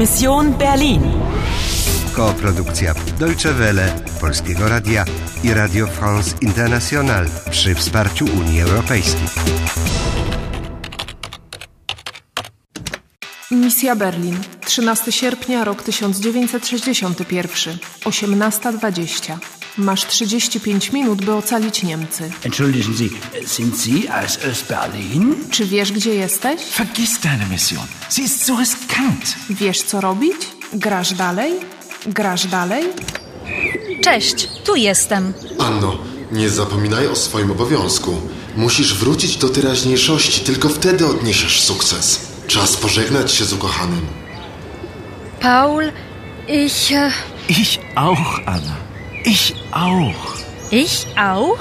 Mission 0.00 0.52
Berlin. 0.52 1.02
Koprodukcja 2.16 2.94
Deutsche 3.18 3.52
Welle, 3.52 3.92
Polskiego 4.20 4.68
Radia 4.68 5.04
i 5.44 5.54
Radio 5.54 5.86
France 5.86 6.36
International 6.40 7.26
przy 7.50 7.74
wsparciu 7.74 8.24
Unii 8.24 8.60
Europejskiej. 8.60 9.28
Misja 13.50 13.96
Berlin. 13.96 14.36
13 14.66 15.12
sierpnia, 15.12 15.64
rok 15.64 15.82
1961. 15.82 17.78
18.20. 18.04 19.59
Masz 19.78 20.04
35 20.06 20.92
minut, 20.92 21.24
by 21.24 21.32
ocalić 21.34 21.82
Niemcy. 21.82 22.30
Entschuldigen 22.44 22.94
Sie, 22.96 23.08
sind 23.46 23.78
Sie 23.80 24.14
aus 24.14 24.38
Ostberlin? 24.52 25.34
Czy 25.50 25.66
wiesz, 25.66 25.92
gdzie 25.92 26.14
jesteś? 26.14 26.60
Vergiss 26.76 27.20
deine 27.20 27.46
Mission. 27.46 27.86
Sie 28.10 28.22
ist 28.22 28.44
so 28.44 28.56
riskant. 28.56 29.34
Wiesz, 29.50 29.82
co 29.82 30.00
robić? 30.00 30.36
Grasz 30.72 31.12
dalej? 31.12 31.52
Grasz 32.06 32.46
dalej? 32.46 32.84
Cześć, 34.04 34.48
tu 34.64 34.76
jestem. 34.76 35.32
Anno, 35.58 35.98
nie 36.32 36.50
zapominaj 36.50 37.06
o 37.06 37.16
swoim 37.16 37.50
obowiązku. 37.50 38.20
Musisz 38.56 38.94
wrócić 38.94 39.36
do 39.36 39.48
teraźniejszości, 39.48 40.40
tylko 40.40 40.68
wtedy 40.68 41.06
odniesiesz 41.06 41.60
sukces. 41.60 42.20
Czas 42.46 42.76
pożegnać 42.76 43.32
się 43.32 43.44
z 43.44 43.52
ukochanym. 43.52 44.06
Paul, 45.40 45.84
ich. 46.48 46.90
Äh, 46.90 47.12
Ich 47.48 47.78
auch, 47.96 48.40
Anna. 48.46 48.76
Ich 49.24 49.54
auch. 49.72 50.34
ich 50.70 51.06
auch? 51.16 51.58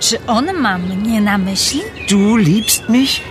Czy 0.00 0.18
on 0.26 0.46
ma 0.60 0.78
mnie 0.78 1.20
na 1.20 1.38
myśli? 1.38 1.82
Du 2.08 2.36
liebst 2.36 2.88
mich 2.88 3.22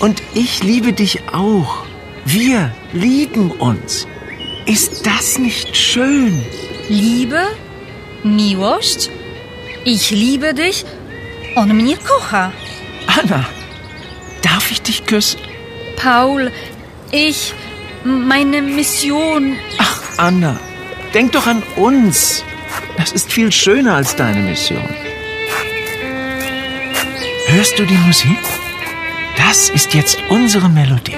und 0.00 0.22
ich 0.34 0.62
liebe 0.62 0.92
dich 0.92 1.18
auch. 1.32 1.84
Wir 2.26 2.70
lieben 2.92 3.50
uns. 3.50 4.06
Ist 4.66 5.06
das 5.06 5.38
nicht 5.38 5.76
schön? 5.76 6.42
Liebe? 6.88 7.42
Miłość? 8.24 9.10
Ich 9.84 10.10
liebe 10.10 10.54
dich? 10.54 10.84
On 11.56 11.68
mnie 11.74 11.96
kocha. 11.96 12.52
Anna, 13.06 13.44
darf 14.42 14.70
ich 14.70 14.80
dich 14.82 15.04
küssen? 15.06 15.40
Paul, 15.96 16.50
ich. 17.12 17.52
Meine 18.04 18.60
Mission. 18.62 19.56
Ach, 19.78 20.00
Anna, 20.18 20.58
denk 21.14 21.32
doch 21.32 21.46
an 21.46 21.62
uns. 21.76 22.44
Das 22.96 23.12
ist 23.12 23.32
viel 23.32 23.50
schöner 23.52 23.94
als 23.96 24.14
deine 24.16 24.40
Mission. 24.40 24.88
Hörst 27.48 27.78
du 27.78 27.84
die 27.86 27.98
Musik? 28.06 28.38
Das 29.36 29.68
ist 29.70 29.94
jetzt 29.94 30.18
unsere 30.28 30.68
Melodie. 30.68 31.16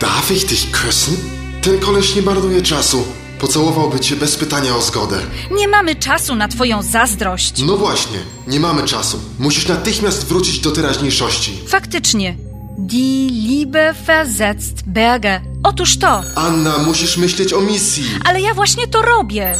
Darf 0.00 0.30
ich 0.30 0.46
dich 0.46 0.72
küssen? 0.72 1.16
Ten 1.62 1.80
koleś 1.80 2.14
nie 2.16 2.22
marnuje 2.22 2.62
czasu. 2.62 3.04
Pocałowałby 3.38 4.00
cię 4.00 4.16
bez 4.16 4.36
pytania 4.36 4.76
o 4.76 4.82
zgodę. 4.82 5.18
Nie 5.50 5.68
mamy 5.68 5.96
czasu 5.96 6.34
na 6.34 6.48
twoją 6.48 6.82
zazdrość. 6.82 7.62
No 7.62 7.76
właśnie, 7.76 8.18
nie 8.46 8.60
mamy 8.60 8.82
czasu. 8.82 9.20
Musisz 9.38 9.68
natychmiast 9.68 10.26
wrócić 10.26 10.58
do 10.60 10.70
teraźniejszości. 10.70 11.58
Faktycznie. 11.68 12.47
Die 12.80 13.28
Liebe 13.28 13.94
versetzt 14.06 14.82
Berge. 14.86 15.40
Otóż 15.62 15.98
to. 15.98 16.22
Anna, 16.34 16.78
musisz 16.78 17.16
myśleć 17.16 17.52
o 17.52 17.60
misji. 17.60 18.04
Ale 18.24 18.40
ja 18.40 18.54
właśnie 18.54 18.86
to 18.86 19.02
robię. 19.02 19.54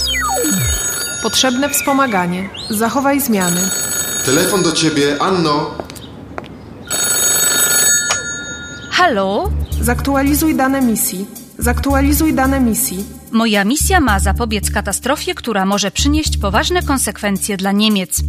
Potrzebne 1.22 1.68
wspomaganie. 1.68 2.48
Zachowaj 2.70 3.20
zmiany. 3.20 3.60
Telefon 4.24 4.62
do 4.62 4.72
ciebie, 4.72 5.22
Anno. 5.22 5.70
Halo? 8.90 9.50
Zaktualizuj 9.80 10.54
dane 10.54 10.82
misji. 10.82 11.26
Zaktualizuj 11.58 12.34
dane 12.34 12.60
misji. 12.60 13.04
Moja 13.32 13.64
misja 13.64 14.00
ma 14.00 14.20
zapobiec 14.20 14.70
katastrofie, 14.70 15.34
która 15.34 15.66
może 15.66 15.90
przynieść 15.90 16.38
poważne 16.38 16.82
konsekwencje 16.82 17.56
dla 17.56 17.72
Niemiec. 17.72 18.20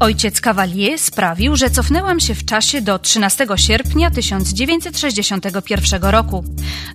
Ojciec 0.00 0.40
Cavalier 0.40 0.98
sprawił, 0.98 1.56
że 1.56 1.70
cofnęłam 1.70 2.20
się 2.20 2.34
w 2.34 2.44
czasie 2.44 2.82
do 2.82 2.98
13 2.98 3.46
sierpnia 3.56 4.10
1961 4.10 6.02
roku, 6.02 6.44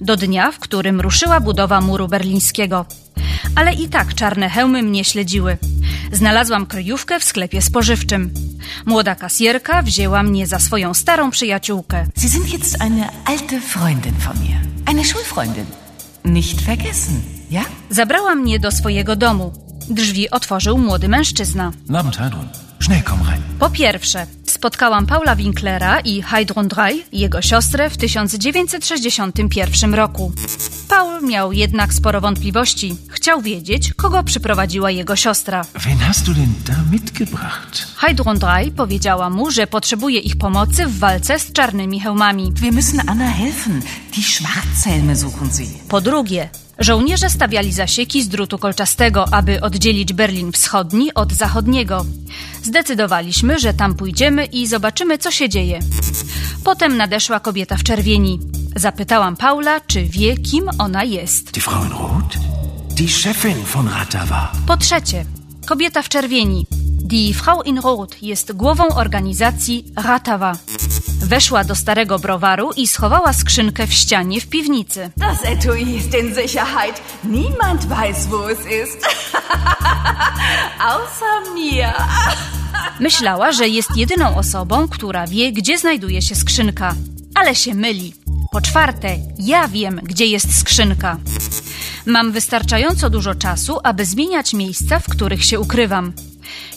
do 0.01 0.17
dnia, 0.17 0.51
w 0.51 0.59
którym 0.59 1.01
ruszyła 1.01 1.39
budowa 1.39 1.81
muru 1.81 2.07
berlińskiego. 2.07 2.85
Ale 3.55 3.73
i 3.73 3.89
tak 3.89 4.13
czarne 4.13 4.49
hełmy 4.49 4.83
mnie 4.83 5.03
śledziły. 5.03 5.57
Znalazłam 6.11 6.65
kryjówkę 6.65 7.19
w 7.19 7.23
sklepie 7.23 7.61
spożywczym. 7.61 8.33
Młoda 8.85 9.15
kasjerka 9.15 9.81
wzięła 9.81 10.23
mnie 10.23 10.47
za 10.47 10.59
swoją 10.59 10.93
starą 10.93 11.31
przyjaciółkę. 11.31 12.05
Sie 12.21 12.29
sind 12.29 12.53
jetzt 12.53 12.81
eine 12.81 13.09
alte 13.25 13.61
Freundin 13.61 14.13
von 14.13 14.43
mir. 14.43 14.57
Eine 14.85 15.05
Schulfreundin. 15.05 15.65
Nicht 16.25 16.61
vergessen, 16.61 17.21
ja? 17.51 17.65
Zabrała 17.89 18.35
mnie 18.35 18.59
do 18.59 18.71
swojego 18.71 19.15
domu. 19.15 19.53
Drzwi 19.89 20.29
otworzył 20.29 20.77
młody 20.77 21.07
mężczyzna. 21.07 21.71
Guten 21.87 22.23
Abend, 22.23 22.66
Heidrun. 22.87 23.03
Schnell, 23.03 23.03
komm 23.03 23.29
rein. 23.29 23.41
Po 23.59 23.69
pierwsze, 23.69 24.27
spotkałam 24.45 25.05
Paula 25.05 25.35
Winklera 25.35 25.99
i 25.99 26.21
Heidrun 26.21 26.67
Drey, 26.67 27.03
jego 27.11 27.41
siostrę, 27.41 27.89
w 27.89 27.97
1961 27.97 29.93
roku. 29.93 30.31
Paul 30.89 31.23
miał 31.23 31.51
jednak 31.51 31.93
sporo 31.93 32.21
wątpliwości. 32.21 32.97
Chciał 33.09 33.41
wiedzieć, 33.41 33.93
kogo 33.93 34.23
przyprowadziła 34.23 34.91
jego 34.91 35.15
siostra. 35.15 35.65
Wen 35.85 35.97
hast 35.97 36.25
du 36.25 36.33
denn 36.33 36.53
da 36.65 36.73
mitgebracht? 36.91 37.87
Heidrun 37.95 38.39
Drey 38.39 38.71
powiedziała 38.71 39.29
mu, 39.29 39.51
że 39.51 39.67
potrzebuje 39.67 40.19
ich 40.19 40.37
pomocy 40.37 40.85
w 40.87 40.99
walce 40.99 41.39
z 41.39 41.53
czarnymi 41.53 41.99
hełmami. 41.99 42.51
Wir 42.53 42.73
müssen 42.73 43.01
Anna 43.07 43.31
helfen. 43.31 43.81
Die 44.15 44.23
Schwarzhelme 44.23 45.15
suchen 45.15 45.49
sie. 45.53 45.65
Po 45.89 46.01
drugie, 46.01 46.49
żołnierze 46.79 47.29
stawiali 47.29 47.73
zasieki 47.73 48.23
z 48.23 48.29
drutu 48.29 48.57
kolczastego, 48.57 49.25
aby 49.33 49.61
oddzielić 49.61 50.13
Berlin 50.13 50.51
Wschodni 50.51 51.13
od 51.13 51.33
zachodniego. 51.33 52.05
Zdecydowaliśmy, 52.63 53.59
że 53.59 53.73
tam 53.73 53.95
pójdziemy 53.95 54.45
i 54.45 54.67
zobaczymy, 54.67 55.17
co 55.17 55.31
się 55.31 55.49
dzieje. 55.49 55.79
Potem 56.63 56.97
nadeszła 56.97 57.39
kobieta 57.39 57.77
w 57.77 57.83
czerwieni. 57.83 58.39
Zapytałam 58.75 59.35
Paula, 59.35 59.81
czy 59.81 60.03
wie, 60.03 60.37
kim 60.37 60.69
ona 60.79 61.03
jest. 61.03 61.51
Die 61.51 61.61
Frau 61.61 61.83
in 61.83 61.91
Rot? 61.91 62.37
Die 62.89 63.07
Chefin 63.07 63.63
von 63.73 63.87
Ratava. 63.87 64.51
Po 64.67 64.77
trzecie, 64.77 65.25
kobieta 65.65 66.01
w 66.01 66.09
czerwieni. 66.09 66.65
Die 67.03 67.33
Frau 67.33 67.61
in 67.61 67.79
Rot 67.79 68.23
jest 68.23 68.51
głową 68.51 68.87
organizacji 68.87 69.85
Ratawa. 69.95 70.57
Weszła 71.27 71.63
do 71.63 71.75
starego 71.75 72.19
browaru 72.19 72.69
i 72.75 72.87
schowała 72.87 73.33
skrzynkę 73.33 73.87
w 73.87 73.93
ścianie 73.93 74.41
w 74.41 74.47
piwnicy. 74.47 75.11
Das 75.17 75.45
Etui 75.45 75.95
ist 75.95 76.13
in 76.13 76.35
Sicherheit. 76.35 77.01
Niemand 77.23 77.87
weiß, 77.87 78.27
wo 78.27 78.51
es 78.51 78.59
ist. 78.59 79.01
Außer 80.91 81.53
mir. 81.53 81.93
Myślała, 82.99 83.51
że 83.51 83.67
jest 83.67 83.97
jedyną 83.97 84.37
osobą, 84.37 84.87
która 84.87 85.27
wie, 85.27 85.51
gdzie 85.51 85.77
znajduje 85.77 86.21
się 86.21 86.35
skrzynka. 86.35 86.95
Ale 87.35 87.55
się 87.55 87.73
myli. 87.73 88.13
Po 88.51 88.61
czwarte, 88.61 89.17
ja 89.39 89.67
wiem, 89.67 90.01
gdzie 90.03 90.25
jest 90.25 90.59
skrzynka. 90.59 91.17
Mam 92.05 92.31
wystarczająco 92.31 93.09
dużo 93.09 93.35
czasu, 93.35 93.79
aby 93.83 94.05
zmieniać 94.05 94.53
miejsca, 94.53 94.99
w 94.99 95.09
których 95.09 95.45
się 95.45 95.59
ukrywam. 95.59 96.13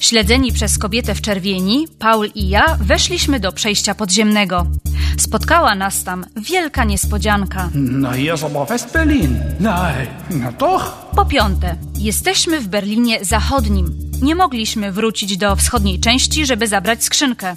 Śledzeni 0.00 0.52
przez 0.52 0.78
kobietę 0.78 1.14
w 1.14 1.20
czerwieni, 1.20 1.86
Paul 1.98 2.30
i 2.34 2.48
ja 2.48 2.76
weszliśmy 2.80 3.40
do 3.40 3.52
przejścia 3.52 3.94
podziemnego. 3.94 4.66
Spotkała 5.18 5.74
nas 5.74 6.04
tam 6.04 6.24
wielka 6.36 6.84
niespodzianka. 6.84 7.70
Hier 8.16 8.34
ist 8.34 8.44
aber 8.44 8.68
Westberlin. 8.68 9.40
Nein, 9.60 10.06
na 10.30 10.52
doch. 10.52 11.10
Po 11.16 11.24
piąte, 11.26 11.76
jesteśmy 11.98 12.60
w 12.60 12.68
Berlinie 12.68 13.24
Zachodnim. 13.24 14.10
Nie 14.22 14.34
mogliśmy 14.34 14.92
wrócić 14.92 15.36
do 15.36 15.56
wschodniej 15.56 16.00
części, 16.00 16.46
żeby 16.46 16.68
zabrać 16.68 17.04
skrzynkę. 17.04 17.56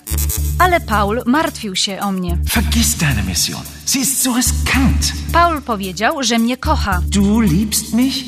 Ale 0.59 0.81
Paul 0.81 1.21
martwił 1.25 1.75
się 1.75 1.99
o 1.99 2.11
mnie. 2.11 2.37
Vergiss 2.55 2.95
deine 2.95 3.23
Mission. 3.23 3.61
Sie 3.85 3.99
ist 3.99 4.21
so 4.21 4.33
riskant. 4.37 5.13
Paul 5.31 5.61
powiedział, 5.61 6.23
że 6.23 6.39
mnie 6.39 6.57
kocha. 6.57 7.01
Du 7.07 7.41
liebst 7.41 7.93
mich 7.93 8.23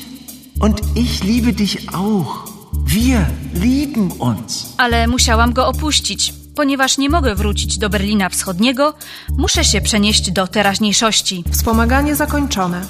und 0.59 0.81
ich 0.97 1.23
liebe 1.23 1.53
dich 1.53 1.77
auch. 1.93 2.54
Wir 2.95 3.25
lieben 3.53 4.11
uns. 4.19 4.73
ale 4.77 5.07
musiałam 5.07 5.53
go 5.53 5.67
opuścić. 5.67 6.33
Ponieważ 6.55 6.97
nie 6.97 7.09
mogę 7.09 7.35
wrócić 7.35 7.77
do 7.77 7.89
Berlina 7.89 8.29
Wschodniego, 8.29 8.93
muszę 9.37 9.63
się 9.63 9.81
przenieść 9.81 10.31
do 10.31 10.47
teraźniejszości. 10.47 11.43
Wspomaganie 11.51 12.15
zakończone. 12.15 12.81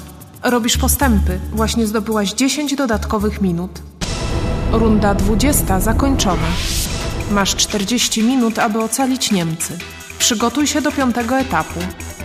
Robisz 0.42 0.76
postępy. 0.76 1.38
Właśnie 1.52 1.86
zdobyłaś 1.86 2.32
10 2.32 2.74
dodatkowych 2.74 3.40
minut. 3.40 3.70
Runda 4.72 5.14
20 5.14 5.80
zakończona. 5.80 6.48
Masz 7.30 7.56
40 7.56 8.22
minut, 8.22 8.58
aby 8.58 8.78
ocalić 8.82 9.30
Niemcy. 9.30 9.78
Przygotuj 10.18 10.66
się 10.66 10.80
do 10.80 10.92
piątego 10.92 11.38
etapu. 11.38 11.80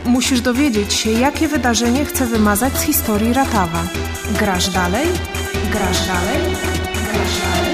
Musisz 0.06 0.42
dowiedzieć 0.42 0.94
się, 0.94 1.12
jakie 1.12 1.48
wydarzenie 1.48 2.06
chce 2.06 2.25
wymazać 2.25 2.78
z 2.78 2.81
historii 2.81 3.33
Ratawa. 3.33 3.83
Grasz 4.39 4.69
dalej? 4.69 5.07
Grasz 5.72 6.07
dalej? 6.07 6.56
Grasz 7.12 7.39
dalej? 7.42 7.70